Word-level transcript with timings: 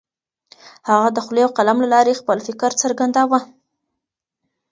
هغه 0.89 1.09
د 1.13 1.17
خولې 1.25 1.41
او 1.45 1.51
قلم 1.57 1.77
له 1.81 1.87
لارې 1.93 2.19
خپل 2.21 2.37
فکر 2.47 2.69
څرګنداوه. 2.81 3.39